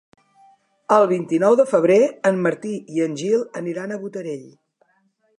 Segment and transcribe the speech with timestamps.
[0.93, 1.97] El vint-i-nou de febrer
[2.29, 4.49] en Martí i en Gil aniran a Botarell.